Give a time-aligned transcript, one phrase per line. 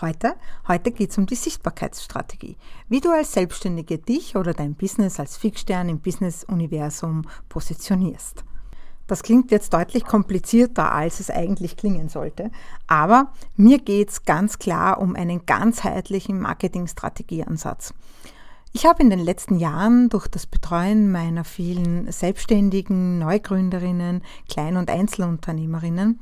[0.00, 0.34] Heute,
[0.66, 2.56] heute geht es um die Sichtbarkeitsstrategie.
[2.88, 8.42] Wie du als Selbstständige dich oder dein Business als Fixstern im Business-Universum positionierst.
[9.06, 12.50] Das klingt jetzt deutlich komplizierter, als es eigentlich klingen sollte.
[12.88, 17.94] Aber mir geht es ganz klar um einen ganzheitlichen Marketingstrategieansatz.
[18.72, 24.90] Ich habe in den letzten Jahren durch das Betreuen meiner vielen Selbstständigen, Neugründerinnen, Klein- und
[24.90, 26.18] Einzelunternehmerinnen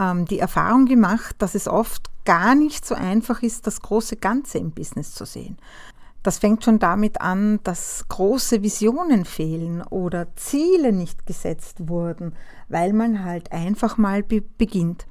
[0.00, 4.58] ähm, die Erfahrung gemacht, dass es oft gar nicht so einfach ist, das große Ganze
[4.58, 5.56] im Business zu sehen.
[6.22, 12.34] Das fängt schon damit an, dass große Visionen fehlen oder Ziele nicht gesetzt wurden,
[12.68, 15.06] weil man halt einfach mal be beginnt.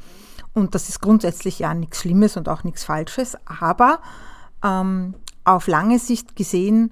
[0.54, 4.00] Und das ist grundsätzlich ja nichts Schlimmes und auch nichts Falsches, aber
[4.62, 6.92] ähm, auf lange Sicht gesehen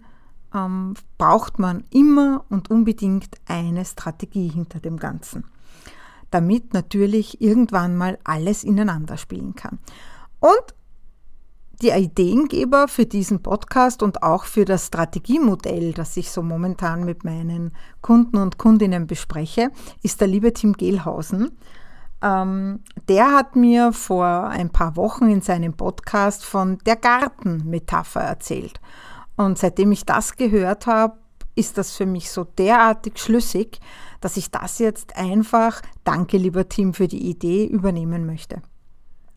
[0.54, 5.46] ähm, braucht man immer und unbedingt eine Strategie hinter dem Ganzen,
[6.34, 9.80] damit natürlich irgendwann mal alles ineinander spielen kann.
[10.40, 10.76] Und
[11.82, 17.24] die Ideengeber für diesen Podcast und auch für das Strategiemodell, das ich so momentan mit
[17.24, 19.70] meinen Kunden und Kundinnen bespreche,
[20.02, 21.52] ist der liebe Tim Gehlhausen.
[22.22, 28.80] Ähm, der hat mir vor ein paar Wochen in seinem Podcast von der Gartenmetapher erzählt.
[29.36, 31.18] Und seitdem ich das gehört habe,
[31.56, 33.80] ist das für mich so derartig schlüssig,
[34.22, 38.62] dass ich das jetzt einfach, danke lieber Tim, für die Idee übernehmen möchte.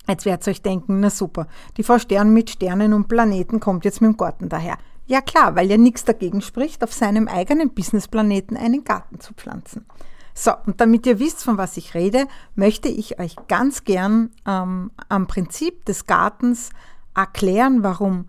[0.09, 3.85] Jetzt werdet ihr euch denken, na super, die Frau Stern mit Sternen und Planeten kommt
[3.85, 4.79] jetzt mit dem Garten daher.
[5.07, 9.87] Ja klar, weil ja nichts dagegen spricht, auf seinem eigenen Businessplaneten einen Garten zu pflanzen.
[10.35, 14.91] So, und damit ihr wisst, von was ich rede, möchte ich euch ganz gern ähm,
[15.09, 16.71] am Prinzip des Gartens
[17.15, 18.27] erklären, warum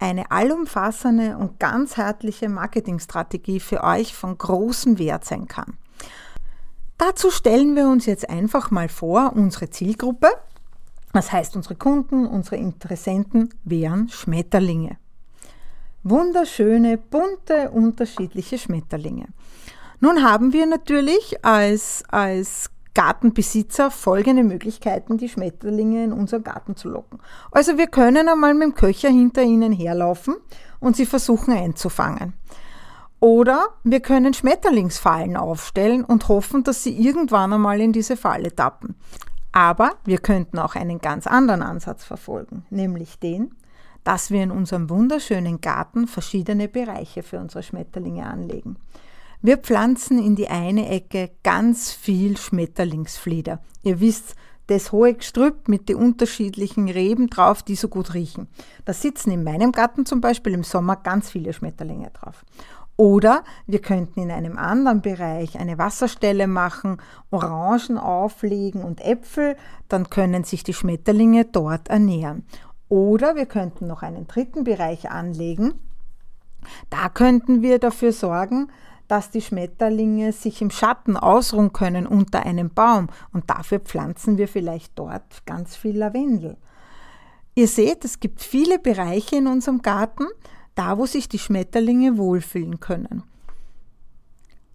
[0.00, 5.76] eine allumfassende und ganzheitliche Marketingstrategie für euch von großem Wert sein kann.
[6.98, 10.28] Dazu stellen wir uns jetzt einfach mal vor, unsere Zielgruppe,
[11.12, 14.96] das heißt, unsere Kunden, unsere Interessenten wären Schmetterlinge.
[16.02, 19.26] Wunderschöne, bunte, unterschiedliche Schmetterlinge.
[20.00, 26.88] Nun haben wir natürlich als, als Gartenbesitzer folgende Möglichkeiten, die Schmetterlinge in unseren Garten zu
[26.88, 27.20] locken.
[27.50, 30.36] Also wir können einmal mit dem Köcher hinter ihnen herlaufen
[30.80, 32.34] und sie versuchen einzufangen.
[33.20, 38.96] Oder wir können Schmetterlingsfallen aufstellen und hoffen, dass sie irgendwann einmal in diese Falle tappen.
[39.52, 43.54] Aber wir könnten auch einen ganz anderen Ansatz verfolgen, nämlich den,
[44.04, 48.76] dass wir in unserem wunderschönen Garten verschiedene Bereiche für unsere Schmetterlinge anlegen.
[49.42, 53.60] Wir pflanzen in die eine Ecke ganz viel Schmetterlingsflieder.
[53.82, 54.36] Ihr wisst,
[54.66, 58.48] das hohe Gestrüpp mit den unterschiedlichen Reben drauf, die so gut riechen.
[58.84, 62.44] Da sitzen in meinem Garten zum Beispiel im Sommer ganz viele Schmetterlinge drauf.
[62.96, 66.98] Oder wir könnten in einem anderen Bereich eine Wasserstelle machen,
[67.30, 69.56] Orangen auflegen und Äpfel,
[69.88, 72.44] dann können sich die Schmetterlinge dort ernähren.
[72.90, 75.80] Oder wir könnten noch einen dritten Bereich anlegen.
[76.90, 78.70] Da könnten wir dafür sorgen,
[79.10, 84.46] dass die Schmetterlinge sich im Schatten ausruhen können unter einem Baum und dafür pflanzen wir
[84.46, 86.56] vielleicht dort ganz viel Lavendel.
[87.56, 90.26] Ihr seht, es gibt viele Bereiche in unserem Garten,
[90.76, 93.24] da wo sich die Schmetterlinge wohlfühlen können.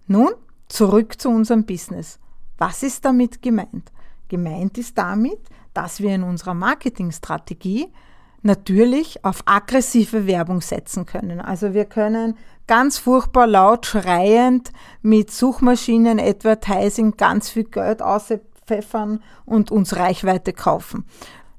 [0.07, 0.31] Nun
[0.67, 2.19] zurück zu unserem Business.
[2.57, 3.93] Was ist damit gemeint?
[4.27, 5.39] Gemeint ist damit,
[5.73, 7.87] dass wir in unserer Marketingstrategie
[8.45, 11.41] natürlich auf aggressive Werbung setzen können.
[11.41, 19.71] Also wir können ganz furchtbar laut schreiend mit Suchmaschinen Advertising ganz viel Geld auspfeffern und
[19.71, 21.05] uns Reichweite kaufen.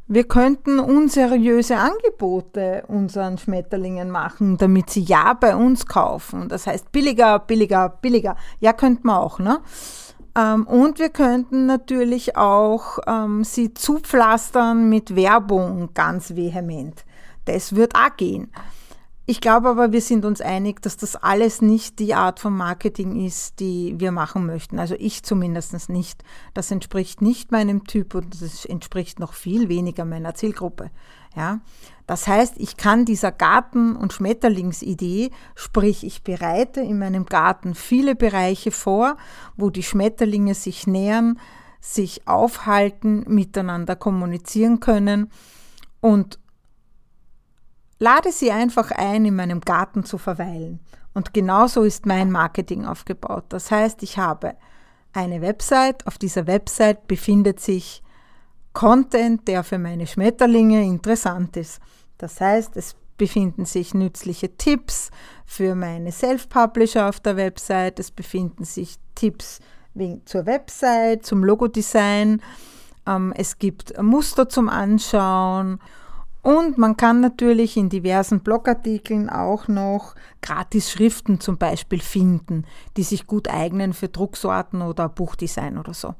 [0.08, 6.48] Wir könnten unseriöse Angebote unseren Schmetterlingen machen, damit sie ja bei uns kaufen.
[6.48, 8.36] Das heißt billiger, billiger, billiger.
[8.60, 9.58] Ja, könnten wir auch, ne?
[10.36, 17.04] Ähm, und wir könnten natürlich auch ähm, sie zupflastern mit Werbung ganz vehement.
[17.46, 18.52] Das wird auch gehen.
[19.28, 23.26] Ich glaube aber, wir sind uns einig, dass das alles nicht die Art von Marketing
[23.26, 24.78] ist, die wir machen möchten.
[24.78, 26.22] Also ich zumindest nicht.
[26.54, 30.92] Das entspricht nicht meinem Typ und das entspricht noch viel weniger meiner Zielgruppe.
[31.34, 31.60] Ja.
[32.06, 38.14] Das heißt, ich kann dieser Garten- und Schmetterlingsidee, sprich, ich bereite in meinem Garten viele
[38.14, 39.16] Bereiche vor,
[39.56, 41.40] wo die Schmetterlinge sich nähern,
[41.80, 45.30] sich aufhalten, miteinander kommunizieren können
[46.00, 46.38] und
[47.98, 50.80] lade sie einfach ein, in meinem Garten zu verweilen.
[51.14, 53.46] Und genauso ist mein Marketing aufgebaut.
[53.48, 54.54] Das heißt, ich habe
[55.12, 56.06] eine Website.
[56.06, 58.02] Auf dieser Website befindet sich
[58.76, 61.80] Content, der für meine Schmetterlinge interessant ist.
[62.18, 65.10] Das heißt, es befinden sich nützliche Tipps
[65.46, 67.98] für meine Self-Publisher auf der Website.
[67.98, 69.60] Es befinden sich Tipps
[70.26, 72.42] zur Website, zum Logodesign.
[73.06, 75.80] Ähm, es gibt Muster zum Anschauen
[76.42, 82.66] und man kann natürlich in diversen Blogartikeln auch noch gratis Schriften zum Beispiel finden,
[82.98, 86.14] die sich gut eignen für Drucksorten oder Buchdesign oder so.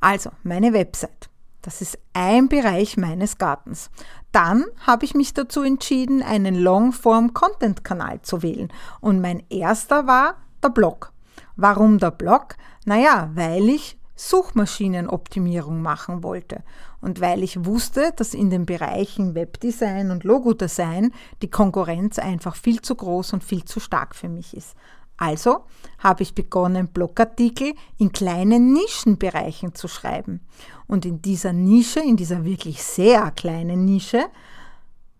[0.00, 1.30] Also, meine Website.
[1.66, 3.90] Das ist ein Bereich meines Gartens.
[4.30, 8.72] Dann habe ich mich dazu entschieden, einen Longform-Content-Kanal zu wählen.
[9.00, 11.12] Und mein erster war der Blog.
[11.56, 12.54] Warum der Blog?
[12.84, 16.62] Naja, weil ich Suchmaschinenoptimierung machen wollte
[17.00, 22.80] und weil ich wusste, dass in den Bereichen Webdesign und Logodesign die Konkurrenz einfach viel
[22.80, 24.76] zu groß und viel zu stark für mich ist.
[25.16, 25.64] Also
[25.98, 30.40] habe ich begonnen, Blogartikel in kleinen Nischenbereichen zu schreiben.
[30.86, 34.26] Und in dieser Nische, in dieser wirklich sehr kleinen Nische,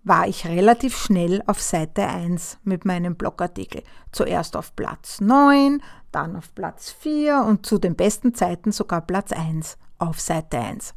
[0.04, 3.82] war ich relativ schnell auf Seite 1 mit meinem Blogartikel.
[4.12, 5.82] Zuerst auf Platz 9,
[6.12, 10.94] dann auf Platz 4 und zu den besten Zeiten sogar Platz 1 auf Seite 1.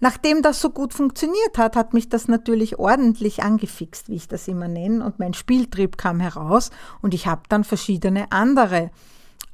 [0.00, 4.48] Nachdem das so gut funktioniert hat, hat mich das natürlich ordentlich angefixt, wie ich das
[4.48, 6.70] immer nenne, und mein Spieltrieb kam heraus
[7.00, 8.90] und ich habe dann verschiedene andere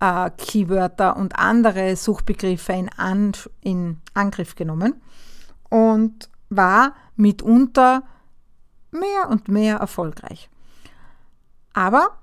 [0.00, 5.00] äh, Keywörter und andere Suchbegriffe in, An in Angriff genommen
[5.68, 8.02] und war mitunter
[8.90, 10.50] mehr und mehr erfolgreich.
[11.72, 12.18] Aber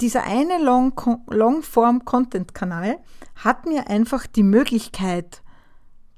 [0.00, 2.98] dieser eine Long-Form-Content-Kanal
[3.34, 5.42] hat mir einfach die Möglichkeit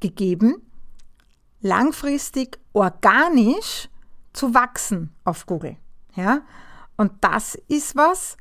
[0.00, 0.60] gegeben,
[1.60, 3.88] langfristig organisch
[4.32, 5.76] zu wachsen auf Google.
[6.14, 6.42] Ja?
[6.96, 8.36] Und das ist was,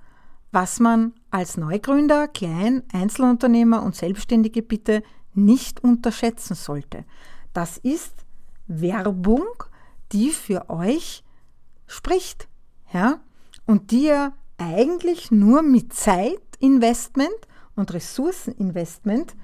[0.52, 7.06] was man als Neugründer, Klein, Einzelunternehmer und Selbstständige bitte nicht unterschätzen sollte.
[7.54, 8.14] Das ist
[8.68, 9.46] Werbung,
[10.12, 11.24] die für euch
[11.88, 12.48] spricht.
[12.94, 13.20] Ja?
[13.66, 17.30] Und die ihr eigentlich nur mit Zeitinvestment
[17.76, 19.36] und Ressourceninvestment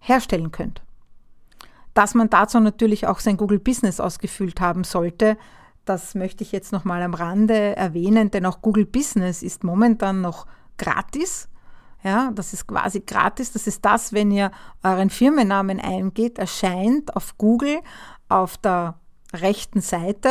[0.00, 0.82] herstellen könnt.
[1.94, 5.36] Dass man dazu natürlich auch sein Google Business ausgefüllt haben sollte,
[5.84, 10.20] das möchte ich jetzt noch mal am Rande erwähnen, denn auch Google Business ist momentan
[10.20, 10.46] noch
[10.78, 11.48] gratis.
[12.04, 13.52] Ja, das ist quasi gratis.
[13.52, 14.50] Das ist das, wenn ihr
[14.82, 17.80] euren Firmennamen eingeht, erscheint auf Google
[18.28, 18.98] auf der
[19.34, 20.28] rechten Seite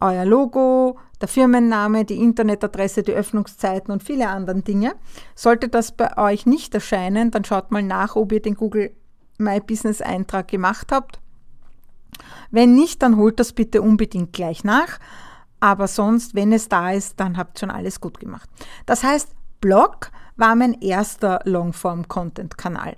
[0.00, 4.94] euer Logo, der Firmenname, die Internetadresse, die Öffnungszeiten und viele andere Dinge.
[5.34, 8.92] Sollte das bei euch nicht erscheinen, dann schaut mal nach, ob ihr den Google
[9.38, 11.20] My Business Eintrag gemacht habt.
[12.50, 14.98] Wenn nicht, dann holt das bitte unbedingt gleich nach.
[15.60, 18.48] Aber sonst, wenn es da ist, dann habt schon alles gut gemacht.
[18.86, 22.96] Das heißt, Blog war mein erster Longform-Content-Kanal.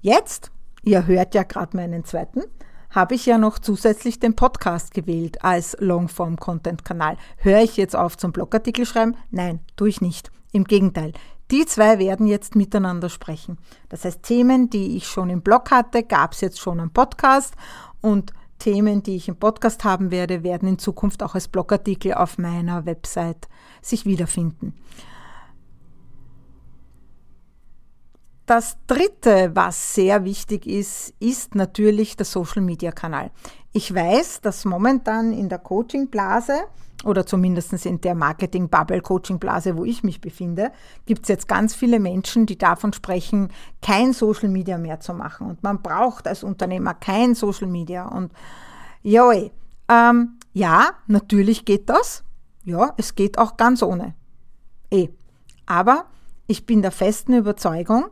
[0.00, 0.50] Jetzt,
[0.82, 2.42] ihr hört ja gerade meinen zweiten,
[2.90, 7.16] habe ich ja noch zusätzlich den Podcast gewählt als Longform-Content-Kanal.
[7.38, 9.16] Höre ich jetzt auf zum Blogartikel schreiben?
[9.30, 10.30] Nein, tue ich nicht.
[10.52, 11.12] Im Gegenteil.
[11.54, 13.58] Die zwei werden jetzt miteinander sprechen.
[13.88, 17.54] Das heißt, Themen, die ich schon im Blog hatte, gab es jetzt schon im Podcast
[18.00, 22.38] und Themen, die ich im Podcast haben werde, werden in Zukunft auch als Blogartikel auf
[22.38, 23.46] meiner Website
[23.82, 24.74] sich wiederfinden.
[28.46, 33.30] Das dritte, was sehr wichtig ist, ist natürlich der Social Media Kanal.
[33.76, 36.60] Ich weiß, dass momentan in der Coaching Blase
[37.04, 40.70] oder zumindest in der Marketing Bubble Coaching Blase, wo ich mich befinde,
[41.06, 43.48] gibt es jetzt ganz viele Menschen, die davon sprechen,
[43.82, 45.48] kein Social Media mehr zu machen.
[45.48, 48.06] Und man braucht als Unternehmer kein Social Media.
[48.06, 48.32] Und
[49.02, 49.50] joi,
[49.88, 52.22] ähm, ja, natürlich geht das.
[52.62, 54.14] Ja, es geht auch ganz ohne.
[54.92, 55.08] Eh.
[55.66, 56.04] Aber
[56.46, 58.04] ich bin der festen Überzeugung,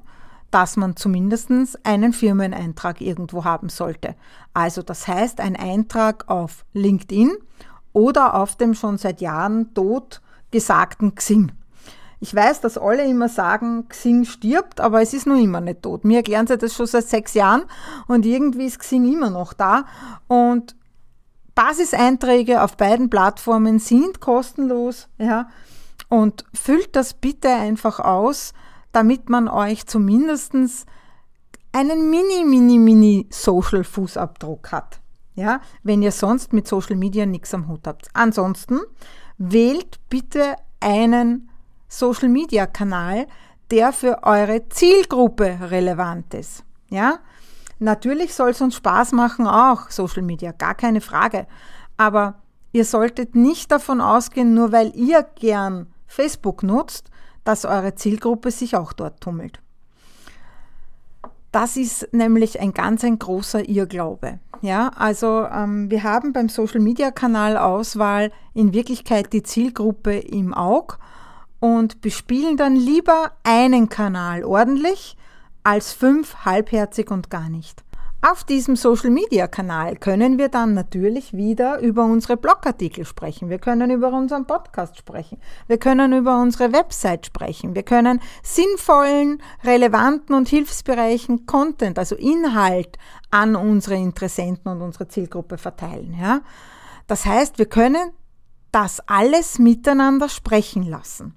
[0.53, 1.51] dass man zumindest
[1.83, 4.15] einen Firmeneintrag irgendwo haben sollte.
[4.55, 7.33] Also das heißt ein Eintrag auf LinkedIn
[7.93, 11.53] oder auf dem schon seit Jahren tot gesagten Xing.
[12.21, 16.05] Ich weiß, dass alle immer sagen, Xing stirbt, aber es ist nur immer nicht tot.
[16.05, 17.65] Mir erklären sie das schon seit sechs Jahren
[18.07, 19.87] und irgendwie ist Xing immer noch da.
[20.29, 20.77] Und
[21.55, 25.49] Basiseinträge auf beiden Plattformen sind kostenlos, ja.
[26.09, 28.53] Und füllt das bitte einfach aus
[28.93, 30.55] damit man euch zumindest
[31.73, 35.01] einen mini, mini, mini Social Fußabdruck hat.
[35.35, 38.09] Ja, wenn ihr sonst mit Social Media nichts am Hut habt.
[38.13, 38.81] Ansonsten
[39.39, 41.49] wählt bitte einen
[41.89, 43.27] Social Media Kanal,
[43.71, 46.65] der für eure Zielgruppe relevant ist.
[46.91, 47.21] Ja,
[47.79, 51.47] natürlich soll es uns Spaß machen, auch Social Media, gar keine Frage.
[51.97, 57.11] Aber Ihr solltet nicht davon ausgehen, nur weil ihr gern Facebook nutzt,
[57.45, 59.61] dass eure Zielgruppe sich auch dort tummelt.
[61.53, 64.39] Das ist nämlich ein ganz ein großer Irrglaube.
[64.63, 70.55] Ja, also ähm, wir haben beim Social Media Kanal Auswahl in Wirklichkeit die Zielgruppe im
[70.55, 70.97] Auge
[71.61, 75.17] und bespielen dann lieber einen Kanal ordentlich
[75.63, 77.85] als fünf halbherzig und gar nicht.
[78.25, 83.51] Auf diesem Social-Media-Kanal können wir dann natürlich wieder über unsere Blogartikel sprechen.
[83.51, 85.39] Wir können über unseren Podcast sprechen.
[85.67, 87.75] Wir können über unsere Website sprechen.
[87.75, 92.97] Wir können sinnvollen, relevanten und hilfsbereichen Content, also Inhalt
[93.33, 96.17] an unsere Interessenten und unsere Zielgruppe verteilen.
[96.17, 96.43] Ja?
[97.09, 98.13] Das heißt, wir können
[98.71, 101.35] das alles miteinander sprechen lassen.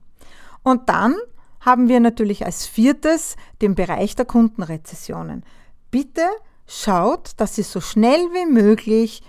[0.61, 1.15] Und dann
[1.61, 5.43] haben wir natürlich als viertes den Bereich der Kundenrezessionen.
[5.89, 6.21] Bitte
[6.67, 9.23] schaut, dass ihr so schnell wie möglich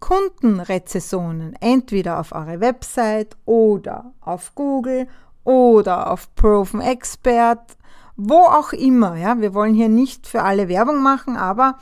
[0.00, 5.08] Kundenrezessionen entweder auf eure Website oder auf Google
[5.44, 7.76] oder auf Proven Expert,
[8.16, 9.16] wo auch immer.
[9.16, 11.78] Ja, wir wollen hier nicht für alle Werbung machen, aber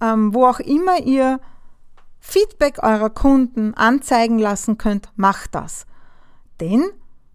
[0.00, 1.40] ähm, wo auch immer ihr
[2.18, 5.86] Feedback eurer Kunden anzeigen lassen könnt, macht das.
[6.60, 6.84] Denn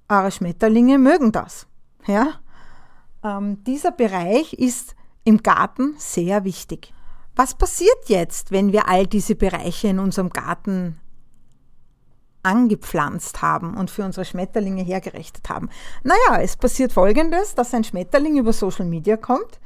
[0.10, 1.68] eure Schmetterlinge mögen das.
[2.06, 2.40] Ja?
[3.24, 6.94] Ähm, dieser Bereich ist im Garten sehr wichtig.
[7.38, 11.00] Was passiert jetzt, wenn wir all diese Bereiche in unserem Garten
[12.42, 15.70] angepflanzt haben und für unsere Schmetterlinge hergerichtet haben?
[16.04, 19.60] Naja, es passiert folgendes, dass ein Schmetterling über Social Media kommt,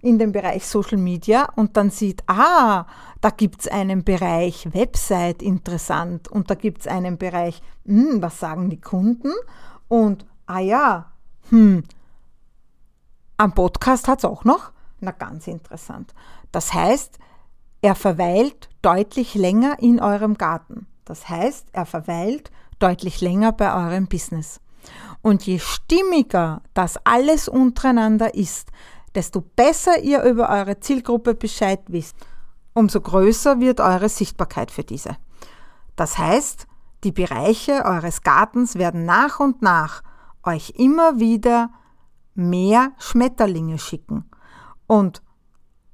[0.00, 2.86] in den Bereich Social Media und dann sieht, ah,
[3.20, 8.40] da gibt es einen Bereich Website interessant und da gibt es einen Bereich, hm, was
[8.40, 9.30] sagen die Kunden?
[9.86, 11.12] Und ah ja,
[11.50, 11.84] hm,
[13.36, 14.72] am Podcast hat es auch noch.
[14.98, 16.14] Na, ganz interessant.
[16.52, 17.18] Das heißt,
[17.80, 20.86] er verweilt deutlich länger in eurem Garten.
[21.04, 24.60] Das heißt, er verweilt deutlich länger bei eurem Business.
[25.22, 28.70] Und je stimmiger das alles untereinander ist,
[29.14, 32.16] desto besser ihr über eure Zielgruppe Bescheid wisst,
[32.74, 35.16] umso größer wird eure Sichtbarkeit für diese.
[35.96, 36.66] Das heißt,
[37.04, 40.02] die Bereiche eures Gartens werden nach und nach
[40.44, 41.70] euch immer wieder
[42.34, 44.30] mehr Schmetterlinge schicken.
[44.86, 45.22] Und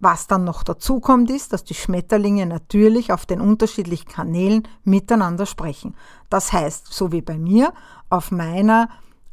[0.00, 5.46] was dann noch dazu kommt, ist, dass die Schmetterlinge natürlich auf den unterschiedlichen Kanälen miteinander
[5.46, 5.96] sprechen.
[6.30, 7.72] Das heißt, so wie bei mir,
[8.08, 8.88] auf meiner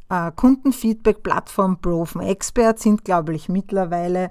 [0.08, 4.30] äh, Kundenfeedback-Plattform Proven Expert sind, glaube ich, mittlerweile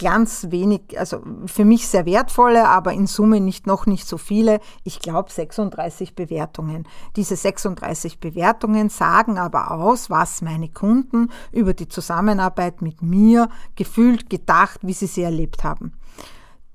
[0.00, 4.60] ganz wenig, also für mich sehr wertvolle, aber in Summe nicht noch nicht so viele.
[4.82, 6.86] Ich glaube 36 Bewertungen.
[7.16, 14.28] Diese 36 Bewertungen sagen aber aus, was meine Kunden über die Zusammenarbeit mit mir gefühlt,
[14.30, 15.92] gedacht, wie sie sie erlebt haben.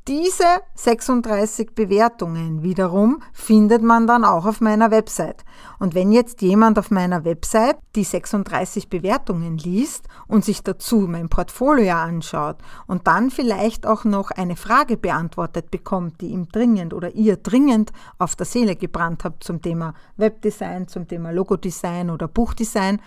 [0.10, 5.46] Diese 36 Bewertungen wiederum findet man dann auch auf meiner Website.
[5.78, 11.30] Und wenn jetzt jemand auf meiner Website die 36 Bewertungen liest und sich dazu mein
[11.30, 17.14] Portfolio anschaut und dann vielleicht auch noch eine Frage beantwortet bekommt, die ihm dringend oder
[17.14, 23.00] ihr dringend auf der Seele gebrannt habt zum Thema Webdesign, zum Thema Logodesign oder Buchdesign,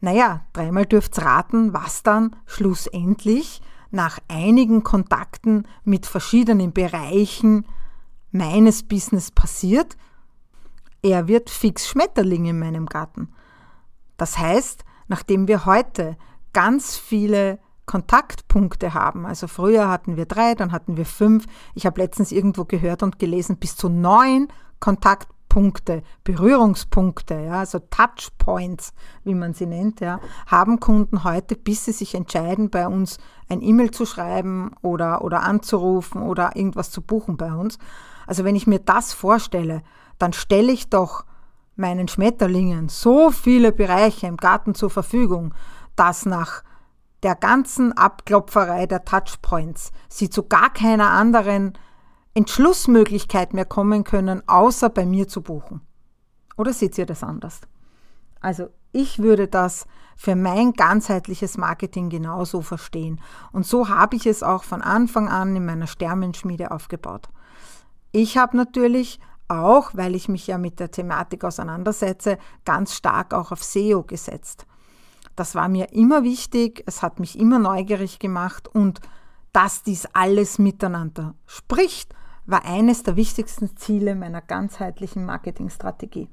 [0.00, 3.60] naja, dreimal dürft's raten, was dann schlussendlich
[3.92, 7.66] nach einigen Kontakten mit verschiedenen Bereichen
[8.30, 9.96] meines Business passiert,
[11.02, 13.28] er wird fix Schmetterling in meinem Garten.
[14.16, 16.16] Das heißt, nachdem wir heute
[16.52, 22.00] ganz viele Kontaktpunkte haben, also früher hatten wir drei, dann hatten wir fünf, ich habe
[22.00, 24.48] letztens irgendwo gehört und gelesen, bis zu neun
[24.80, 31.84] Kontaktpunkte Punkte, Berührungspunkte, ja, also Touchpoints, wie man sie nennt, ja, haben Kunden heute, bis
[31.84, 33.18] sie sich entscheiden, bei uns
[33.52, 37.78] ein E-Mail zu schreiben oder, oder anzurufen oder irgendwas zu buchen bei uns.
[38.26, 39.82] Also wenn ich mir das vorstelle,
[40.18, 41.24] dann stelle ich doch
[41.76, 45.54] meinen Schmetterlingen so viele Bereiche im Garten zur Verfügung,
[45.96, 46.62] dass nach
[47.22, 51.74] der ganzen Abklopferei der Touchpoints sie zu gar keiner anderen
[52.34, 55.82] Entschlussmöglichkeit mehr kommen können, außer bei mir zu buchen.
[56.56, 57.60] Oder seht ihr das anders?
[58.40, 59.86] Also ich würde das
[60.22, 63.20] für mein ganzheitliches Marketing genauso verstehen.
[63.50, 67.28] Und so habe ich es auch von Anfang an in meiner Sternenschmiede aufgebaut.
[68.12, 73.50] Ich habe natürlich auch, weil ich mich ja mit der Thematik auseinandersetze, ganz stark auch
[73.50, 74.64] auf SEO gesetzt.
[75.34, 79.00] Das war mir immer wichtig, es hat mich immer neugierig gemacht und
[79.52, 82.14] dass dies alles miteinander spricht
[82.46, 86.28] war eines der wichtigsten Ziele meiner ganzheitlichen Marketingstrategie.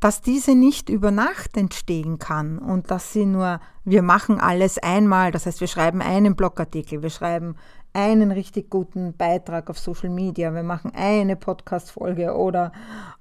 [0.00, 5.32] Dass diese nicht über Nacht entstehen kann und dass sie nur, wir machen alles einmal,
[5.32, 7.56] das heißt, wir schreiben einen Blogartikel, wir schreiben
[7.94, 12.72] einen richtig guten Beitrag auf Social Media, wir machen eine Podcast-Folge oder,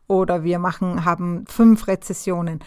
[0.07, 2.59] oder wir machen, haben fünf Rezessionen,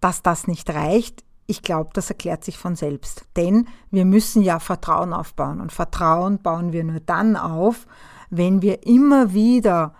[0.00, 3.24] dass das nicht reicht, ich glaube, das erklärt sich von selbst.
[3.36, 5.60] Denn wir müssen ja Vertrauen aufbauen.
[5.60, 7.88] Und Vertrauen bauen wir nur dann auf,
[8.30, 9.94] wenn wir immer wieder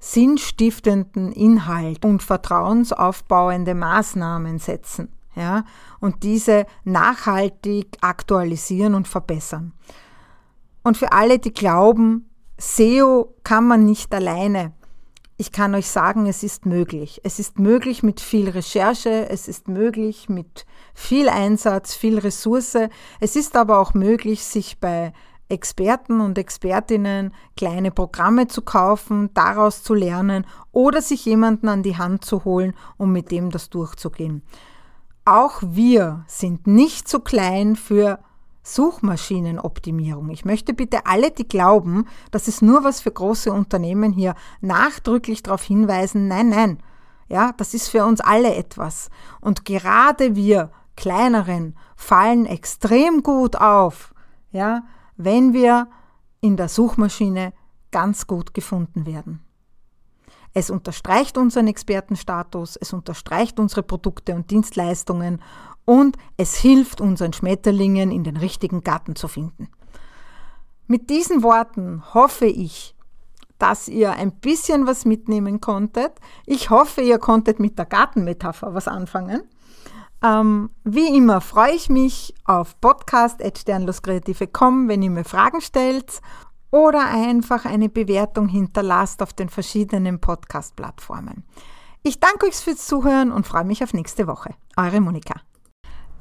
[0.00, 5.12] sinnstiftenden Inhalt und vertrauensaufbauende Maßnahmen setzen.
[5.36, 5.64] Ja,
[6.00, 9.72] und diese nachhaltig aktualisieren und verbessern.
[10.82, 12.28] Und für alle, die glauben,
[12.58, 14.72] SEO kann man nicht alleine,
[15.40, 17.22] ich kann euch sagen, es ist möglich.
[17.24, 22.76] Es ist möglich mit viel Recherche, es ist möglich mit viel Einsatz, viel Ressource.
[23.20, 25.14] Es ist aber auch möglich, sich bei
[25.50, 31.96] Experten und Expertinnen kleine Programme zu kaufen, daraus zu lernen oder sich jemanden an die
[31.96, 34.42] Hand zu holen, um mit dem das durchzugehen.
[35.24, 38.20] Auch wir sind nicht zu klein für
[38.62, 40.30] Suchmaschinenoptimierung.
[40.30, 45.42] Ich möchte bitte alle, die glauben, dass es nur was für große Unternehmen hier nachdrücklich
[45.42, 46.78] darauf hinweisen, nein, nein,
[47.28, 49.08] ja, das ist für uns alle etwas.
[49.40, 54.12] Und gerade wir kleineren fallen extrem gut auf,
[54.52, 54.82] ja,
[55.24, 55.88] wenn wir
[56.40, 57.52] in der Suchmaschine
[57.90, 59.40] ganz gut gefunden werden.
[60.52, 65.40] Es unterstreicht unseren Expertenstatus, es unterstreicht unsere Produkte und Dienstleistungen
[65.84, 69.68] und es hilft unseren Schmetterlingen in den richtigen Garten zu finden.
[70.86, 72.96] Mit diesen Worten hoffe ich,
[73.58, 76.12] dass ihr ein bisschen was mitnehmen konntet.
[76.46, 79.42] Ich hoffe, ihr konntet mit der Gartenmetapher was anfangen.
[80.22, 86.20] Ähm, wie immer freue ich mich auf podcast.sternloskreative.com, wenn ihr mir Fragen stellt
[86.70, 91.44] oder einfach eine Bewertung hinterlasst auf den verschiedenen Podcast-Plattformen.
[92.02, 94.54] Ich danke euch fürs Zuhören und freue mich auf nächste Woche.
[94.76, 95.34] Eure Monika.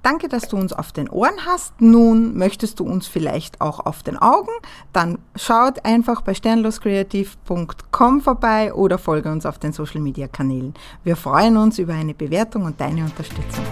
[0.02, 1.82] Danke, dass du uns auf den Ohren hast.
[1.82, 4.52] Nun möchtest du uns vielleicht auch auf den Augen?
[4.94, 10.74] Dann schaut einfach bei sternloskreativ.com vorbei oder folge uns auf den Social Media Kanälen.
[11.04, 13.66] Wir freuen uns über eine Bewertung und deine Unterstützung.